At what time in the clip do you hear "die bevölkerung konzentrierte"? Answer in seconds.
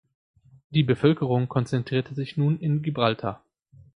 0.71-2.15